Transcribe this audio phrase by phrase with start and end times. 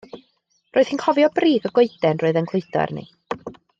[0.77, 3.05] Roedd hi'n cofio brig y goeden roedd e'n clwydo arni.